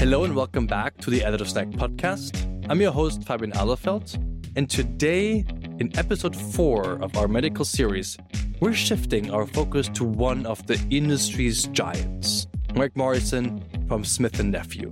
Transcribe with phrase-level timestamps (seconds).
[0.00, 2.34] Hello and welcome back to the Additive Snack podcast.
[2.70, 4.14] I'm your host, Fabian Alefeld,
[4.56, 5.44] and today,
[5.78, 8.16] in episode four of our medical series,
[8.60, 14.42] we're shifting our focus to one of the industry's giants, Mark Morrison from Smith &
[14.42, 14.90] Nephew.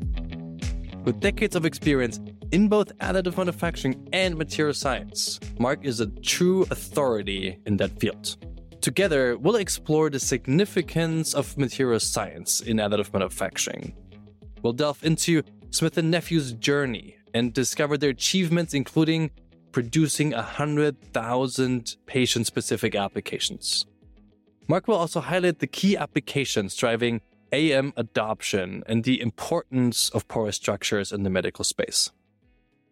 [1.05, 2.21] With decades of experience
[2.53, 8.37] in both additive manufacturing and material science, Mark is a true authority in that field.
[8.83, 13.95] Together, we'll explore the significance of material science in additive manufacturing.
[14.63, 19.31] We'll delve into Smith & Nephew's journey and discover their achievements, including
[19.73, 23.87] producing 100,000 patient specific applications.
[24.67, 27.21] Mark will also highlight the key applications driving
[27.53, 32.11] AM adoption and the importance of porous structures in the medical space.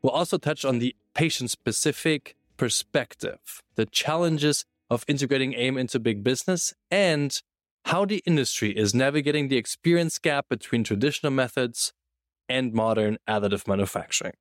[0.02, 6.22] We'll also touch on the patient specific perspective, the challenges of integrating AM into big
[6.22, 7.42] business, and
[7.86, 11.92] how the industry is navigating the experience gap between traditional methods
[12.48, 14.32] and modern additive manufacturing.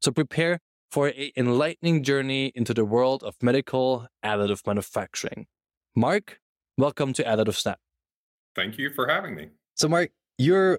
[0.00, 0.60] So prepare
[0.92, 5.48] for an enlightening journey into the world of medical additive manufacturing.
[5.96, 6.38] Mark,
[6.78, 7.78] welcome to Additive Snack.
[8.54, 9.48] Thank you for having me.
[9.74, 10.78] So, Mark, you're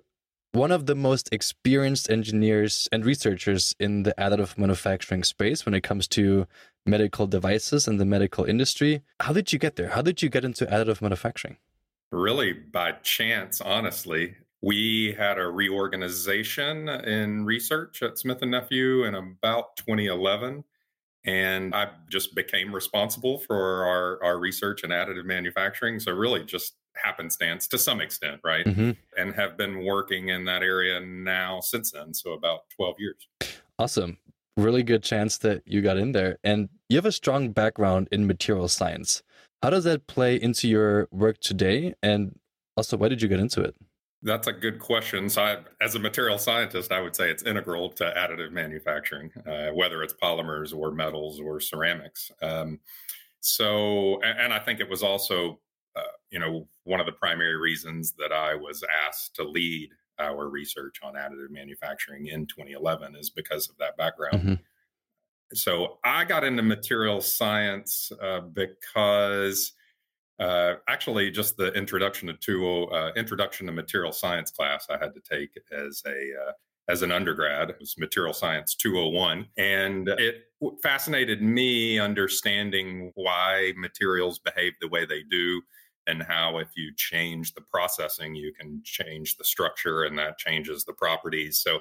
[0.53, 5.81] one of the most experienced engineers and researchers in the additive manufacturing space when it
[5.81, 6.48] comes to
[6.86, 9.02] medical devices and the medical industry.
[9.20, 9.90] How did you get there?
[9.90, 11.58] How did you get into additive manufacturing?
[12.11, 14.36] Really by chance, honestly.
[14.61, 20.63] We had a reorganization in research at Smith and Nephew in about 2011
[21.28, 26.00] and I just became responsible for our, our research and additive manufacturing.
[26.00, 28.66] So really just happenstance to some extent, right?
[28.66, 28.91] Mm-hmm.
[29.17, 32.13] And have been working in that area now since then.
[32.13, 33.28] So about 12 years.
[33.78, 34.17] Awesome.
[34.55, 36.39] Really good chance that you got in there.
[36.44, 39.22] And you have a strong background in material science.
[39.61, 41.95] How does that play into your work today?
[42.03, 42.39] And
[42.75, 43.75] also, why did you get into it?
[44.22, 45.30] That's a good question.
[45.30, 49.69] So, I, as a material scientist, I would say it's integral to additive manufacturing, uh,
[49.69, 52.31] whether it's polymers or metals or ceramics.
[52.41, 52.79] Um,
[53.40, 55.59] so, and, and, I think it was also,
[55.96, 56.01] uh,
[56.31, 61.00] you know, one of the primary reasons that I was asked to lead our research
[61.03, 64.40] on additive manufacturing in 2011 is because of that background.
[64.40, 64.53] Mm-hmm.
[65.53, 69.74] So, I got into material science uh, because
[70.40, 75.22] uh, actually, just the introduction to uh, introduction to material science class I had to
[75.22, 76.52] take as a uh,
[76.90, 77.69] as an undergrad.
[77.72, 80.44] It was Material Science 201, and it
[80.84, 85.62] fascinated me understanding why materials behave the way they do,
[86.06, 90.85] and how if you change the processing, you can change the structure, and that changes
[90.85, 91.62] the properties.
[91.62, 91.79] So,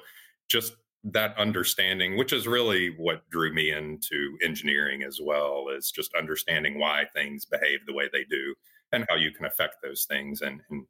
[0.49, 0.73] just
[1.03, 6.79] that understanding, which is really what drew me into engineering as well, is just understanding
[6.79, 8.53] why things behave the way they do
[8.91, 10.85] and how you can affect those things and, and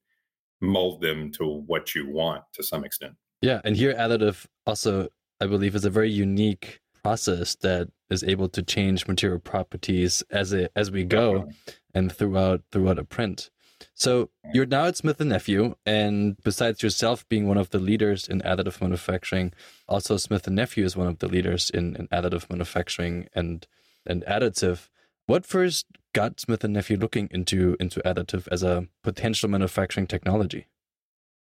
[0.62, 3.14] mold them to what you want to some extent.
[3.42, 3.62] Yeah.
[3.64, 5.10] And here, additive also,
[5.40, 10.54] I believe, is a very unique process that is able to change material properties as
[10.54, 11.50] it as we go
[11.94, 13.50] and throughout throughout a print.
[13.94, 18.28] So you're now at Smith and Nephew, and besides yourself being one of the leaders
[18.28, 19.54] in additive manufacturing,
[19.88, 23.68] also Smith and Nephew is one of the leaders in, in additive manufacturing and
[24.06, 24.90] and additive.
[25.26, 30.68] What first got Smith and Nephew looking into into additive as a potential manufacturing technology?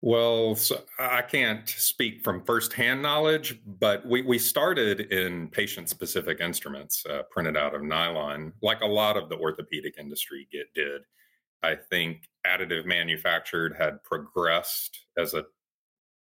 [0.01, 6.41] Well, so I can't speak from firsthand knowledge, but we, we started in patient specific
[6.41, 11.03] instruments uh, printed out of nylon, like a lot of the orthopedic industry get, did.
[11.63, 15.45] I think additive manufactured had progressed as a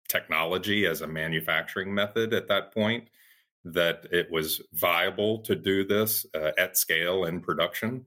[0.09, 3.09] technology, as a manufacturing method at that point,
[3.63, 8.05] that it was viable to do this uh, at scale in production.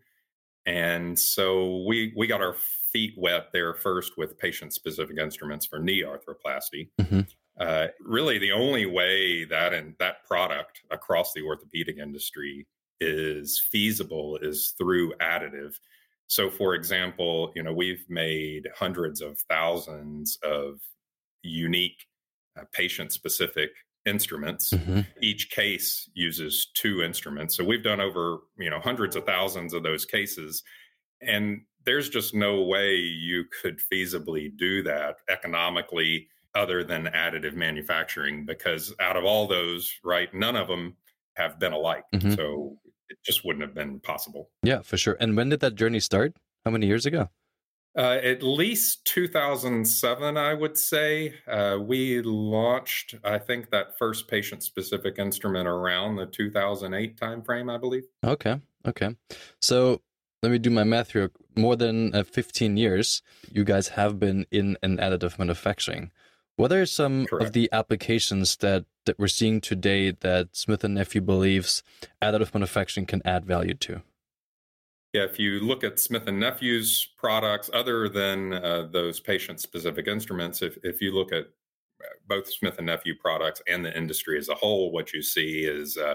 [0.67, 2.55] And so we we got our
[2.93, 6.89] feet wet there first with patient specific instruments for knee arthroplasty.
[7.01, 7.21] Mm-hmm.
[7.59, 12.67] Uh, really, the only way that and that product across the orthopedic industry
[13.01, 15.79] is feasible is through additive
[16.27, 20.81] so, for example, you know, we've made hundreds of thousands of
[21.43, 22.06] unique
[22.59, 23.71] uh, patient specific
[24.06, 24.71] instruments.
[24.71, 25.00] Mm-hmm.
[25.23, 27.56] Each case uses two instruments.
[27.56, 30.62] So we've done over, you know, hundreds of thousands of those cases.
[31.23, 38.47] And there's just no way you could feasibly do that economically other than additive manufacturing
[38.47, 40.97] because out of all those, right, none of them
[41.35, 42.05] have been alike.
[42.15, 42.35] Mm-hmm.
[42.35, 42.76] So
[43.09, 44.51] it just wouldn't have been possible.
[44.62, 45.17] Yeah, for sure.
[45.21, 46.35] And when did that journey start?
[46.65, 47.29] How many years ago?
[47.97, 51.35] Uh, at least 2007, I would say.
[51.47, 57.79] Uh, we launched, I think, that first patient specific instrument around the 2008 timeframe, I
[57.79, 58.05] believe.
[58.25, 58.61] Okay.
[58.87, 59.15] Okay.
[59.61, 60.00] So
[60.43, 61.31] let me do my math here.
[61.57, 63.23] More than uh, 15 years,
[63.53, 66.11] you guys have been in an additive manufacturing.
[66.56, 67.47] What are some Correct.
[67.47, 71.83] of the applications that, that we're seeing today that Smith and Nephew believes
[72.23, 74.03] additive manufacturing can add value to?
[75.12, 80.61] Yeah, if you look at Smith and Nephew's products, other than uh, those patient-specific instruments,
[80.61, 84.49] if if you look at uh, both Smith and Nephew products and the industry as
[84.49, 86.15] a whole, what you see is uh,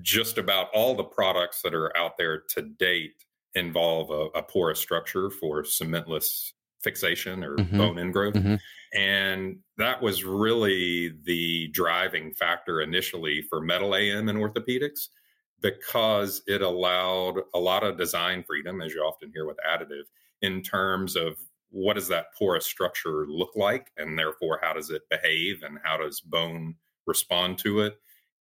[0.00, 3.12] just about all the products that are out there to date
[3.54, 6.52] involve a, a porous structure for cementless
[6.82, 7.76] fixation or mm-hmm.
[7.76, 8.34] bone ingrowth.
[8.34, 8.54] Mm-hmm.
[8.94, 15.08] And that was really the driving factor initially for metal AM in orthopedics
[15.62, 20.04] because it allowed a lot of design freedom, as you often hear with additive,
[20.42, 21.36] in terms of
[21.70, 25.96] what does that porous structure look like, and therefore how does it behave, and how
[25.96, 26.74] does bone
[27.06, 27.94] respond to it.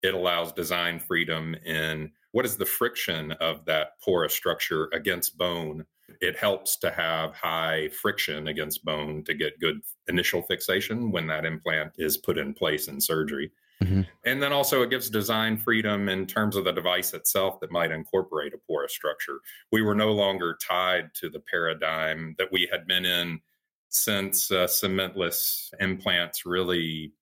[0.03, 5.87] It allows design freedom in what is the friction of that porous structure against bone.
[6.21, 11.45] It helps to have high friction against bone to get good initial fixation when that
[11.45, 13.51] implant is put in place in surgery.
[13.83, 14.03] Mm-hmm.
[14.25, 17.91] And then also it gives design freedom in terms of the device itself that might
[17.91, 19.41] incorporate a porous structure.
[19.73, 23.41] We were no longer tied to the paradigm that we had been in
[23.89, 27.13] since uh, cementless implants really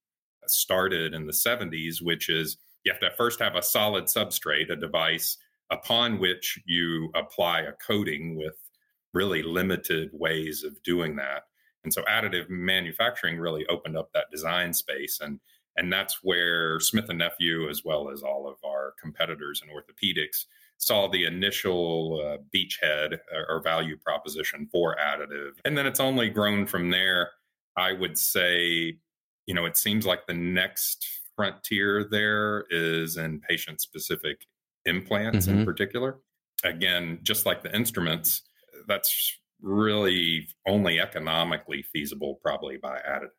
[0.47, 4.77] started in the 70s, which is you have to first have a solid substrate, a
[4.77, 5.37] device
[5.71, 8.56] upon which you apply a coating with
[9.12, 11.44] really limited ways of doing that.
[11.85, 15.41] And so additive manufacturing really opened up that design space and
[15.76, 20.44] and that's where Smith and Nephew, as well as all of our competitors in orthopedics,
[20.79, 25.53] saw the initial uh, beachhead uh, or value proposition for additive.
[25.65, 27.31] And then it's only grown from there.
[27.76, 28.99] I would say,
[29.47, 31.06] you know, it seems like the next
[31.37, 34.47] frontier there is in patient specific
[34.85, 35.61] implants mm-hmm.
[35.61, 36.19] in particular.
[36.65, 38.43] Again, just like the instruments,
[38.87, 43.31] that's really only economically feasible probably by additive.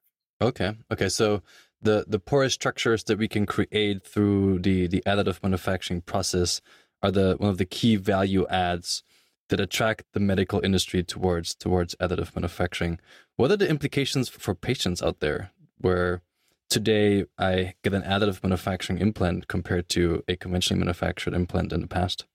[0.41, 0.75] Okay.
[0.91, 1.09] Okay.
[1.09, 1.41] So
[1.81, 6.61] the the porous structures that we can create through the the additive manufacturing process
[7.01, 9.03] are the one of the key value adds
[9.49, 12.99] that attract the medical industry towards towards additive manufacturing.
[13.35, 16.21] What are the implications for patients out there where
[16.69, 21.87] today I get an additive manufacturing implant compared to a conventionally manufactured implant in the
[21.87, 22.25] past?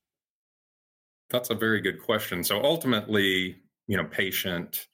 [1.29, 2.43] That's a very good question.
[2.43, 4.87] So ultimately, you know, patient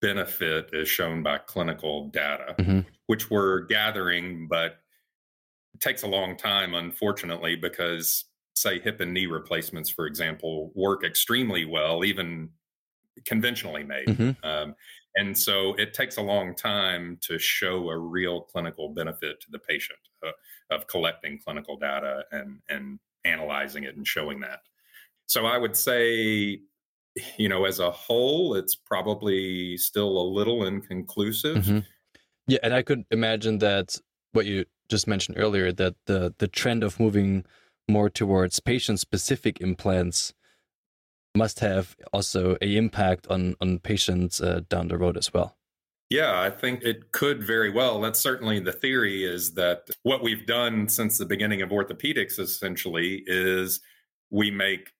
[0.00, 2.80] benefit is shown by clinical data, mm-hmm.
[3.06, 4.78] which we're gathering, but
[5.74, 8.24] it takes a long time, unfortunately, because
[8.54, 12.50] say hip and knee replacements, for example, work extremely well, even
[13.24, 14.06] conventionally made.
[14.06, 14.46] Mm-hmm.
[14.46, 14.74] Um,
[15.16, 19.58] and so it takes a long time to show a real clinical benefit to the
[19.58, 20.30] patient uh,
[20.74, 24.60] of collecting clinical data and, and analyzing it and showing that.
[25.32, 26.60] So I would say
[27.36, 31.56] you know, as a whole, it's probably still a little inconclusive.
[31.58, 31.78] Mm-hmm.
[32.46, 33.98] Yeah, and I could imagine that
[34.32, 37.44] what you just mentioned earlier that the the trend of moving
[37.88, 40.34] more towards patient specific implants
[41.34, 45.56] must have also a impact on on patients uh, down the road as well.
[46.10, 48.00] Yeah, I think it could very well.
[48.00, 53.22] That's certainly the theory is that what we've done since the beginning of orthopedics essentially
[53.26, 53.80] is
[54.30, 54.90] we make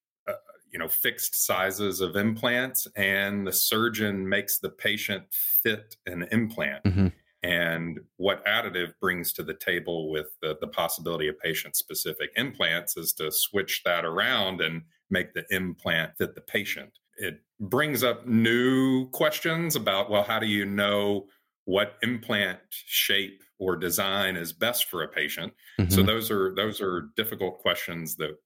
[0.72, 6.82] you know fixed sizes of implants and the surgeon makes the patient fit an implant
[6.84, 7.08] mm-hmm.
[7.42, 12.96] and what additive brings to the table with the, the possibility of patient specific implants
[12.96, 18.26] is to switch that around and make the implant fit the patient it brings up
[18.26, 21.26] new questions about well how do you know
[21.64, 25.90] what implant shape or design is best for a patient mm-hmm.
[25.90, 28.36] so those are those are difficult questions that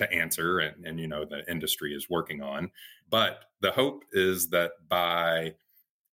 [0.00, 2.70] to answer and, and you know the industry is working on
[3.10, 5.54] but the hope is that by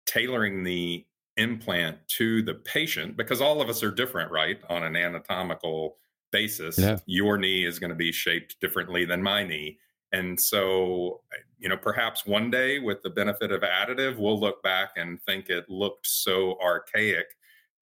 [0.06, 4.96] tailoring the implant to the patient because all of us are different right on an
[4.96, 5.96] anatomical
[6.32, 6.98] basis yeah.
[7.06, 9.78] your knee is going to be shaped differently than my knee
[10.12, 11.20] and so
[11.58, 15.48] you know perhaps one day with the benefit of additive we'll look back and think
[15.48, 17.26] it looked so archaic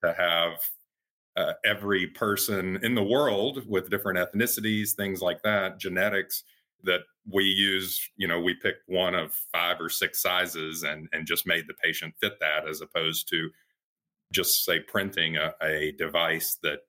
[0.03, 0.59] to have
[1.37, 6.45] uh, every person in the world with different ethnicities, things like that, genetics
[6.85, 7.01] that
[7.31, 11.47] we use, you know, we picked one of five or six sizes and and just
[11.47, 13.51] made the patient fit that as opposed to
[14.33, 16.81] just say printing a, a device that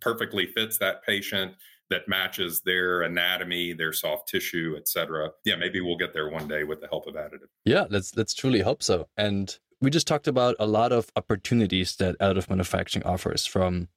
[0.00, 1.52] perfectly fits that patient
[1.90, 5.30] that matches their anatomy, their soft tissue, etc.
[5.44, 7.48] Yeah, maybe we'll get there one day with the help of additive.
[7.64, 9.08] Yeah, let's let's truly hope so.
[9.16, 13.88] And we just talked about a lot of opportunities that additive manufacturing offers from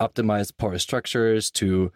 [0.00, 1.92] optimized porous structures to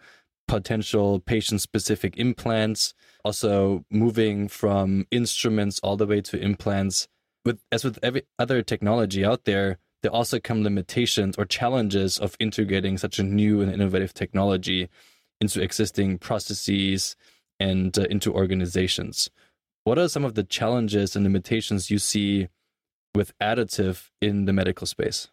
[0.47, 2.93] potential patient specific implants,
[3.23, 7.07] also moving from instruments all the way to implants.
[7.45, 12.35] With as with every other technology out there, there also come limitations or challenges of
[12.39, 14.89] integrating such a new and innovative technology
[15.41, 17.15] into existing processes
[17.59, 19.29] and uh, into organizations.
[19.85, 22.47] What are some of the challenges and limitations you see
[23.15, 25.27] with additive in the medical space?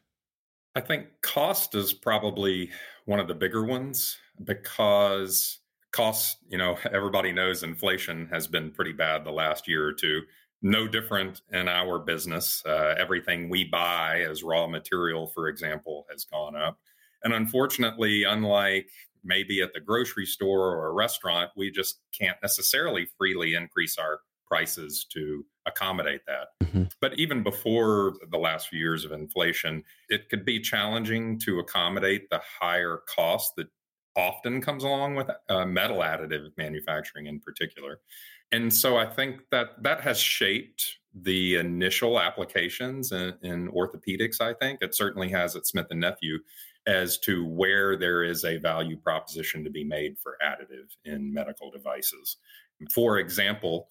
[0.74, 2.70] I think cost is probably
[3.04, 5.58] one of the bigger ones because
[5.92, 10.22] costs, you know, everybody knows inflation has been pretty bad the last year or two.
[10.62, 12.62] No different in our business.
[12.66, 16.78] Uh, everything we buy as raw material, for example, has gone up.
[17.24, 18.90] And unfortunately, unlike
[19.24, 24.20] maybe at the grocery store or a restaurant, we just can't necessarily freely increase our
[24.46, 26.48] prices to accommodate that.
[26.66, 26.84] Mm-hmm.
[27.00, 32.30] But even before the last few years of inflation, it could be challenging to accommodate
[32.30, 33.68] the higher cost that
[34.16, 38.00] often comes along with uh, metal additive manufacturing in particular.
[38.52, 44.40] And so I think that that has shaped the initial applications in, in orthopedics.
[44.40, 46.38] I think it certainly has at Smith and Nephew
[46.86, 51.70] as to where there is a value proposition to be made for additive in medical
[51.70, 52.36] devices.
[52.92, 53.88] For example,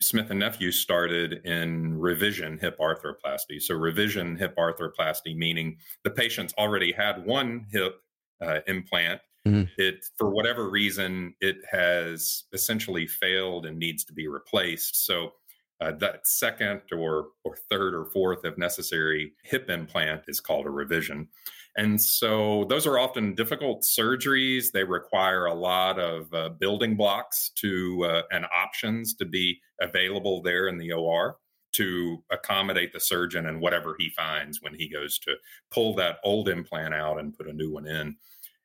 [0.00, 3.60] Smith and Nephew started in revision hip arthroplasty.
[3.60, 8.00] So revision hip arthroplasty meaning the patient's already had one hip
[8.40, 9.20] uh, implant.
[9.46, 9.70] Mm-hmm.
[9.78, 15.06] It for whatever reason it has essentially failed and needs to be replaced.
[15.06, 15.32] So
[15.80, 20.70] uh, that second or or third or fourth, if necessary, hip implant is called a
[20.70, 21.28] revision.
[21.76, 24.72] And so those are often difficult surgeries.
[24.72, 30.42] They require a lot of uh, building blocks to uh, and options to be available
[30.42, 31.36] there in the OR
[31.72, 35.34] to accommodate the surgeon and whatever he finds when he goes to
[35.70, 38.16] pull that old implant out and put a new one in.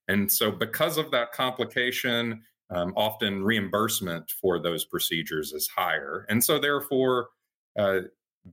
[0.07, 6.25] And so, because of that complication, um, often reimbursement for those procedures is higher.
[6.29, 7.29] And so, therefore,
[7.77, 8.01] uh,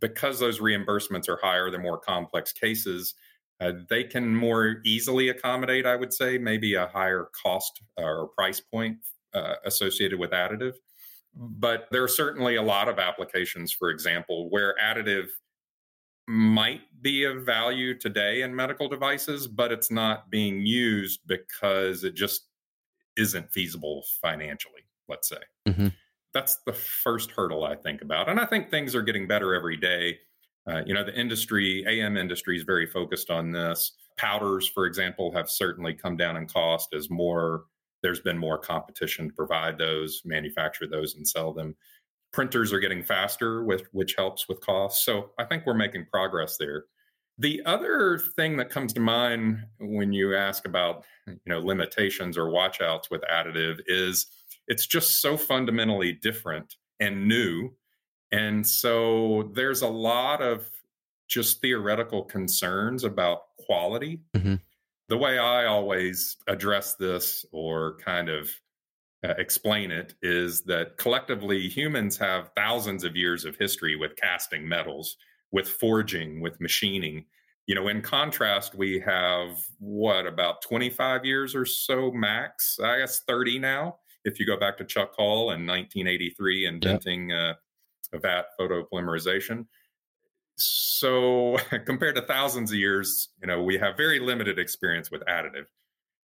[0.01, 3.15] because those reimbursements are higher, they're more complex cases,
[3.61, 8.29] uh, they can more easily accommodate, I would say, maybe a higher cost uh, or
[8.29, 8.99] price point
[9.35, 10.75] uh, associated with additive.
[11.35, 15.29] But there are certainly a lot of applications, for example, where additive
[16.27, 22.15] might be of value today in medical devices, but it's not being used because it
[22.15, 22.49] just
[23.17, 25.39] isn't feasible financially, let's say.
[25.67, 25.89] Mm-hmm.
[26.35, 28.29] That's the first hurdle I think about.
[28.29, 30.19] And I think things are getting better every day.
[30.69, 33.93] Uh, you know, the industry, AM industry is very focused on this.
[34.17, 37.65] Powders, for example, have certainly come down in cost as more,
[38.03, 41.75] there's been more competition to provide those, manufacture those, and sell them.
[42.33, 45.05] Printers are getting faster, with, which helps with costs.
[45.05, 46.85] So I think we're making progress there.
[47.39, 52.47] The other thing that comes to mind when you ask about, you know, limitations or
[52.47, 54.27] watchouts with additive is
[54.67, 57.71] it's just so fundamentally different and new
[58.33, 60.71] and so there's a lot of
[61.29, 64.21] just theoretical concerns about quality.
[64.35, 64.57] Mm-hmm.
[65.09, 68.51] The way I always address this or kind of
[69.25, 74.69] uh, explain it is that collectively humans have thousands of years of history with casting
[74.69, 75.17] metals,
[75.51, 77.25] with forging, with machining.
[77.67, 82.79] You know, in contrast, we have what about 25 years or so max?
[82.83, 83.97] I guess 30 now.
[84.25, 87.39] If you go back to Chuck Hull in 1983 inventing yep.
[87.39, 87.55] uh,
[88.15, 89.67] vat photopolymerization.
[90.57, 95.67] So compared to thousands of years, you know, we have very limited experience with additive.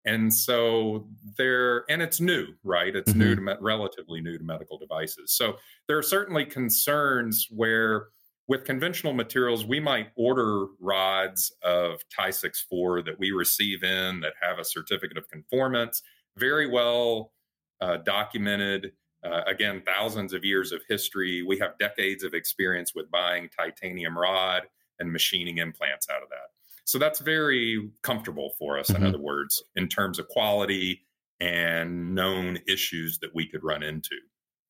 [0.06, 2.94] And so there, and it's new, right?
[2.94, 3.20] It's mm-hmm.
[3.20, 5.32] new to me- relatively new to medical devices.
[5.32, 5.56] So
[5.88, 8.08] there are certainly concerns where
[8.46, 14.34] with conventional materials, we might order rods of Ti-6 4 that we receive in that
[14.40, 16.02] have a certificate of conformance,
[16.36, 17.32] very well
[17.80, 18.92] uh, documented
[19.24, 21.42] uh, again, thousands of years of history.
[21.42, 24.64] We have decades of experience with buying titanium rod
[24.98, 26.50] and machining implants out of that.
[26.84, 29.02] So that's very comfortable for us, mm-hmm.
[29.02, 31.02] in other words, in terms of quality
[31.40, 34.16] and known issues that we could run into.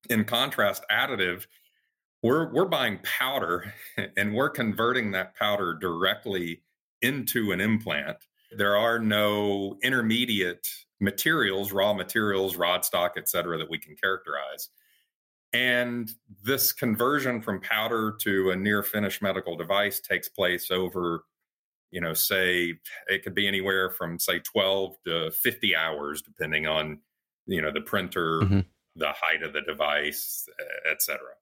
[0.09, 1.47] In contrast, additive,
[2.23, 3.75] we're, we're buying powder
[4.17, 6.63] and we're converting that powder directly
[7.03, 8.17] into an implant.
[8.57, 10.69] There are no intermediate
[11.05, 14.71] materials, raw materials, rod stock, et cetera, that we can characterize.
[15.53, 16.11] And
[16.43, 21.25] this conversion from powder to a near finished medical device takes place over,
[21.93, 22.75] you know, say
[23.07, 26.99] it could be anywhere from say 12 to 50 hours, depending on,
[27.47, 28.61] you know, the printer, mm-hmm.
[28.97, 30.49] the height of the device,
[30.91, 31.35] et cetera.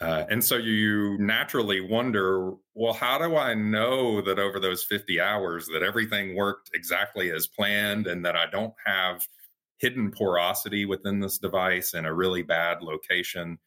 [0.00, 5.20] Uh, and so you naturally wonder, well, how do I know that over those 50
[5.20, 9.26] hours that everything worked exactly as planned and that I don't have
[9.78, 13.58] hidden porosity within this device in a really bad location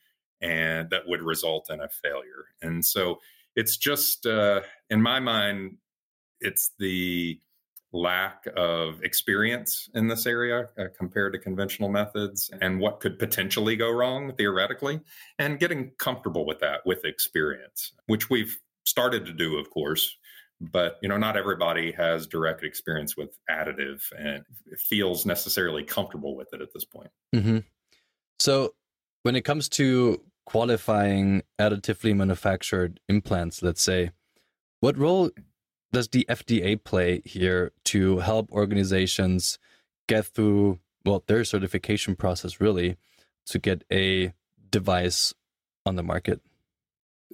[0.42, 2.46] and that would result in a failure.
[2.62, 3.20] And so
[3.56, 5.78] it's just, uh, in my mind,
[6.42, 7.40] it's the
[7.92, 13.76] lack of experience in this area uh, compared to conventional methods and what could potentially
[13.76, 15.00] go wrong theoretically
[15.40, 20.18] and getting comfortable with that with experience which we've started to do of course
[20.62, 24.44] but you know not everybody has direct experience with additive and
[24.78, 27.60] feels necessarily comfortable with it at this point mm-hmm.
[28.38, 28.72] so
[29.24, 34.12] when it comes to qualifying additively manufactured implants let's say
[34.80, 35.32] what role
[35.92, 39.60] does the fda play here to help organizations
[40.08, 42.98] get through well their certification process really
[43.46, 44.34] to get a
[44.72, 45.34] device
[45.86, 46.42] on the market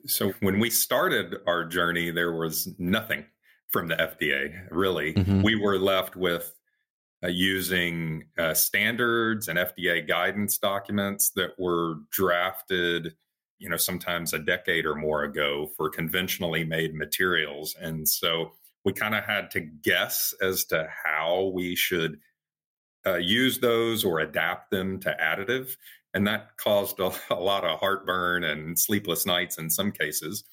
[0.05, 3.25] so when we started our journey, there was nothing
[3.69, 5.13] from the FDA, really.
[5.13, 5.41] Mm-hmm.
[5.41, 6.53] We were left with
[7.23, 13.15] uh, using uh, standards and FDA guidance documents that were drafted,
[13.59, 17.75] you know, sometimes a decade or more ago for conventionally made materials.
[17.79, 18.51] And so
[18.83, 22.19] we kind of had to guess as to how we should
[23.05, 25.75] uh, use those or adapt them to additive
[26.15, 30.43] and that caused a, a lot of heartburn and sleepless nights in some cases.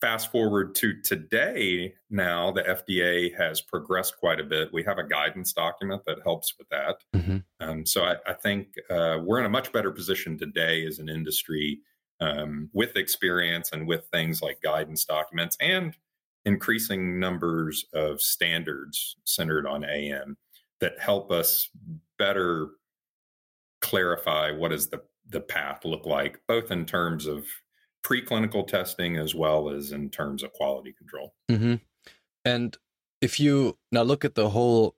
[0.00, 4.72] Fast forward to today, now the FDA has progressed quite a bit.
[4.72, 6.96] We have a guidance document that helps with that.
[7.14, 7.38] Mm-hmm.
[7.60, 11.10] Um, so I, I think uh, we're in a much better position today as an
[11.10, 11.80] industry
[12.20, 15.96] um, with experience and with things like guidance documents and
[16.44, 20.36] increasing numbers of standards centered on AM
[20.80, 21.68] that help us
[22.18, 22.68] better
[23.80, 27.46] clarify what does the the path look like, both in terms of
[28.04, 31.34] preclinical testing as well as in terms of quality control.
[31.50, 31.74] Mm-hmm.
[32.44, 32.76] And
[33.20, 34.96] if you now look at the whole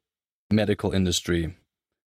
[0.50, 1.56] medical industry,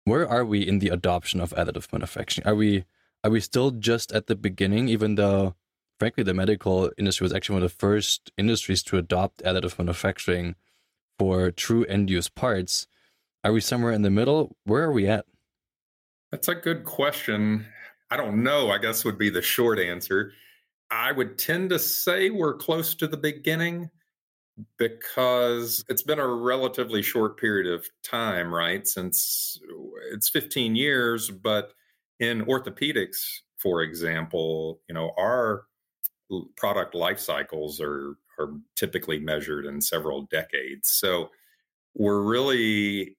[0.04, 2.46] where are we in the adoption of additive manufacturing?
[2.46, 2.84] Are we
[3.24, 5.54] are we still just at the beginning, even though
[5.98, 10.56] frankly the medical industry was actually one of the first industries to adopt additive manufacturing
[11.18, 12.86] for true end use parts?
[13.44, 14.56] Are we somewhere in the middle?
[14.64, 15.26] Where are we at?
[16.30, 17.66] That's a good question.
[18.10, 20.32] I don't know, I guess would be the short answer.
[20.90, 23.90] I would tend to say we're close to the beginning
[24.76, 28.86] because it's been a relatively short period of time, right?
[28.86, 29.58] Since
[30.12, 31.72] it's 15 years, but
[32.22, 35.64] in orthopedics, for example, you know, our
[36.56, 40.88] product life cycles are are typically measured in several decades.
[40.88, 41.30] So
[41.94, 43.18] we're really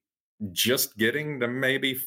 [0.52, 2.00] just getting to maybe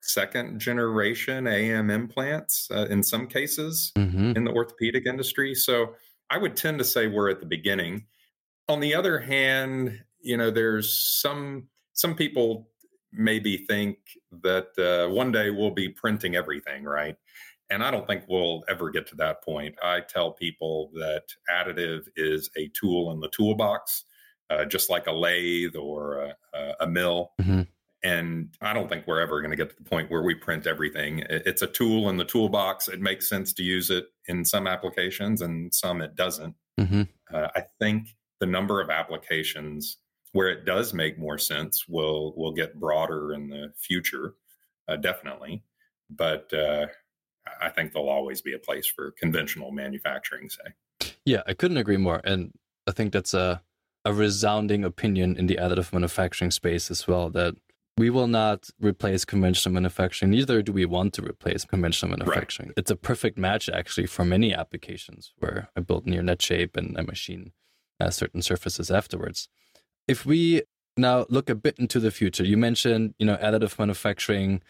[0.00, 4.32] second generation AM implants uh, in some cases mm-hmm.
[4.36, 5.54] in the orthopedic industry.
[5.54, 5.94] So
[6.30, 8.06] I would tend to say we're at the beginning.
[8.68, 12.68] On the other hand, you know, there's some some people
[13.14, 13.98] maybe think
[14.42, 17.16] that uh, one day we'll be printing everything, right?
[17.70, 19.74] And I don't think we'll ever get to that point.
[19.82, 24.04] I tell people that additive is a tool in the toolbox,
[24.50, 27.32] uh, just like a lathe or a, a mill.
[27.40, 27.62] Mm-hmm.
[28.02, 30.66] And I don't think we're ever going to get to the point where we print
[30.66, 31.24] everything.
[31.30, 32.86] It's a tool in the toolbox.
[32.86, 36.54] It makes sense to use it in some applications and some it doesn't.
[36.78, 37.02] Mm-hmm.
[37.32, 38.08] Uh, I think
[38.40, 39.96] the number of applications
[40.34, 44.34] where it does make more sense will will get broader in the future,
[44.88, 45.62] uh, definitely.
[46.10, 46.86] But uh,
[47.62, 50.50] I think there'll always be a place for conventional manufacturing.
[50.50, 52.52] Say, yeah, I couldn't agree more, and
[52.86, 53.62] I think that's a
[54.04, 57.30] a resounding opinion in the additive manufacturing space as well.
[57.30, 57.54] That
[57.96, 60.32] we will not replace conventional manufacturing.
[60.32, 62.70] Neither do we want to replace conventional manufacturing.
[62.70, 62.78] Right.
[62.78, 66.98] It's a perfect match, actually, for many applications where I build near net shape and
[66.98, 67.52] I machine
[68.00, 69.48] uh, certain surfaces afterwards.
[70.06, 70.62] If we
[70.96, 74.62] now look a bit into the future, you mentioned, you know, additive manufacturing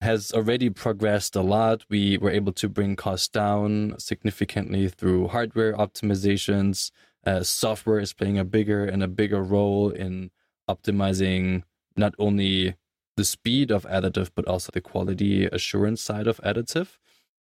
[0.00, 1.84] has already progressed a lot.
[1.90, 6.90] We were able to bring costs down significantly through hardware optimizations.
[7.26, 10.30] Uh, software is playing a bigger and a bigger role in
[10.68, 11.64] optimizing
[11.96, 12.76] not only
[13.18, 16.96] the speed of additive, but also the quality assurance side of additive.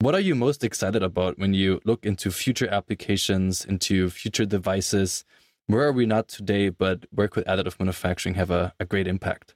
[0.01, 5.25] What are you most excited about when you look into future applications, into future devices?
[5.71, 9.55] Where are we not today, but where could additive manufacturing have a, a great impact?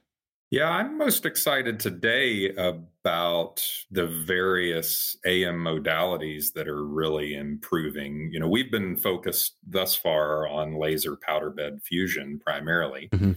[0.49, 8.29] Yeah, I'm most excited today about the various AM modalities that are really improving.
[8.31, 13.09] You know, we've been focused thus far on laser powder bed fusion primarily.
[13.11, 13.33] Mm-hmm.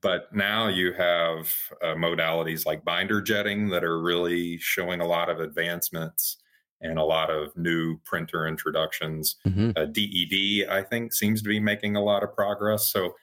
[0.00, 5.28] But now you have uh, modalities like binder jetting that are really showing a lot
[5.28, 6.38] of advancements
[6.80, 9.36] and a lot of new printer introductions.
[9.46, 9.70] Mm-hmm.
[9.76, 12.88] Uh, DED, I think, seems to be making a lot of progress.
[12.88, 13.14] So,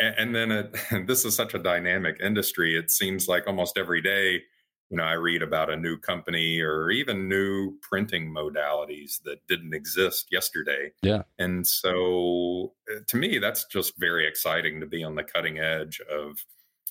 [0.00, 2.76] and, and then it, this is such a dynamic industry.
[2.76, 4.42] It seems like almost every day
[4.90, 9.74] you know, I read about a new company or even new printing modalities that didn't
[9.74, 10.92] exist yesterday.
[11.02, 11.22] Yeah.
[11.38, 16.00] And so uh, to me, that's just very exciting to be on the cutting edge
[16.10, 16.44] of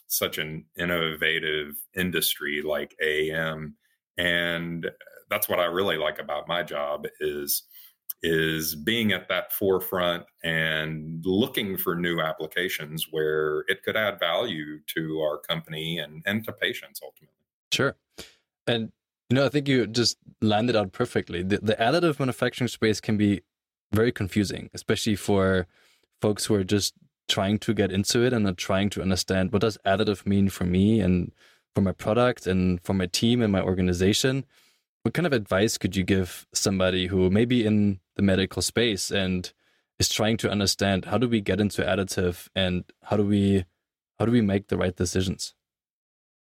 [0.07, 3.75] such an innovative industry like AM.
[4.17, 4.89] And
[5.33, 7.63] that's what I really like about my job is
[8.21, 14.79] is being at that forefront and looking for new applications where it could add value
[14.95, 17.35] to our company and, and to patients ultimately.
[17.73, 17.97] Sure.
[18.65, 18.93] And
[19.29, 21.43] you know, I think you just landed out perfectly.
[21.43, 23.41] The, the additive manufacturing space can be
[23.91, 25.67] very confusing, especially for
[26.21, 26.93] folks who are just
[27.27, 30.65] trying to get into it and are trying to understand what does additive mean for
[30.65, 31.31] me and
[31.73, 34.45] for my product and for my team and my organization.
[35.03, 39.11] What kind of advice could you give somebody who may be in the medical space
[39.11, 39.51] and
[39.99, 43.65] is trying to understand how do we get into additive and how do we
[44.17, 45.55] how do we make the right decisions?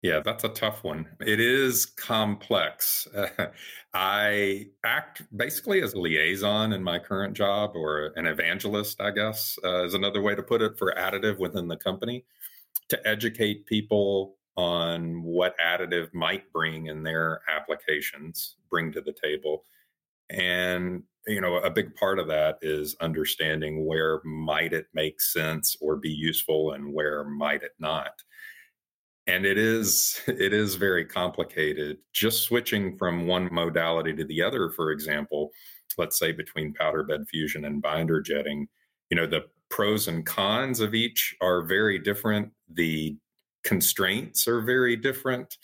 [0.02, 1.06] Yeah, that's a tough one.
[1.20, 3.06] It is complex.
[3.94, 9.58] I act basically as a liaison in my current job, or an evangelist, I guess,
[9.64, 12.24] uh, is another way to put it for additive within the company
[12.88, 19.64] to educate people on what additive might bring in their applications, bring to the table.
[20.30, 25.76] And you know a big part of that is understanding where might it make sense
[25.80, 28.12] or be useful and where might it not.
[29.26, 31.98] And it is it is very complicated.
[32.12, 35.50] Just switching from one modality to the other for example
[35.98, 38.66] let's say between powder bed fusion and binder jetting
[39.10, 42.50] you know the pros and cons of each are very different.
[42.74, 43.16] The
[43.64, 45.58] constraints are very different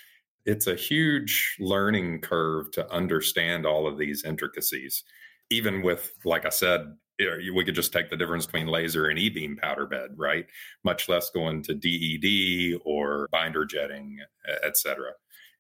[0.46, 5.04] it's a huge learning curve to understand all of these intricacies
[5.50, 9.56] even with like i said we could just take the difference between laser and e-beam
[9.56, 10.46] powder bed, right?
[10.84, 14.18] Much less going to DED or binder jetting,
[14.64, 15.12] et cetera.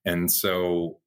[0.04, 1.00] And so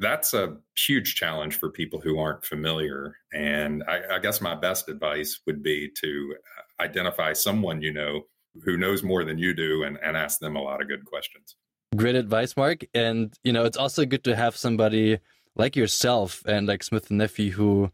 [0.00, 3.16] that's a huge challenge for people who aren't familiar.
[3.32, 8.22] And I, I, guess my best advice would be to uh, identify someone you know
[8.64, 11.56] who knows more than you do and, and ask them a lot of good questions.
[11.96, 12.84] Great advice, Mark.
[12.94, 15.18] And, you know, it's also good to have somebody
[15.56, 17.90] like yourself and like Smith and Nephew who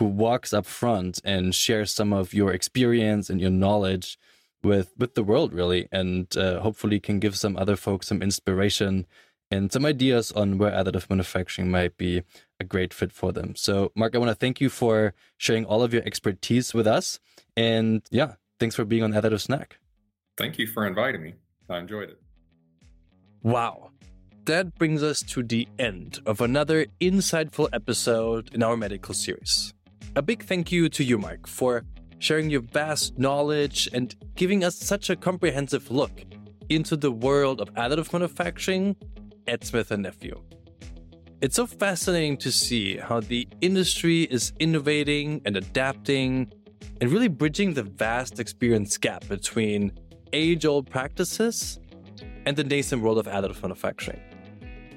[0.00, 4.18] who walks up front and shares some of your experience and your knowledge
[4.62, 9.06] with with the world really and uh, hopefully can give some other folks some inspiration
[9.50, 12.22] and some ideas on where additive manufacturing might be
[12.58, 15.82] a great fit for them so mark i want to thank you for sharing all
[15.82, 17.20] of your expertise with us
[17.56, 19.79] and yeah thanks for being on additive snack
[20.40, 21.34] thank you for inviting me.
[21.68, 22.18] I enjoyed it.
[23.42, 23.90] Wow.
[24.46, 29.74] That brings us to the end of another insightful episode in our medical series.
[30.16, 31.84] A big thank you to you, Mark, for
[32.18, 36.22] sharing your vast knowledge and giving us such a comprehensive look
[36.70, 38.96] into the world of additive manufacturing
[39.46, 40.42] at Smith & Nephew.
[41.42, 46.52] It's so fascinating to see how the industry is innovating and adapting
[47.00, 49.92] and really bridging the vast experience gap between
[50.32, 51.78] age-old practices
[52.46, 54.20] and the nascent world of additive manufacturing.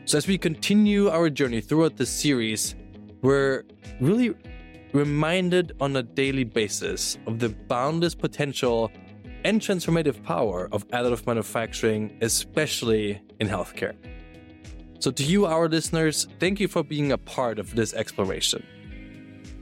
[0.06, 2.76] So as we continue our journey throughout this series,
[3.22, 3.64] we're
[4.02, 4.36] really
[4.94, 8.92] reminded on a daily basis of the boundless potential
[9.44, 13.96] and transformative power of additive manufacturing, especially in healthcare.
[15.00, 18.66] So, to you, our listeners, thank you for being a part of this exploration.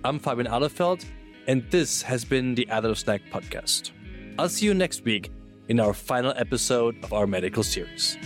[0.04, 1.04] I'm Fabian Alefeld,
[1.48, 3.92] and this has been the Additive Snack Podcast.
[4.38, 5.32] I'll see you next week
[5.72, 8.18] in our final episode of our medical series.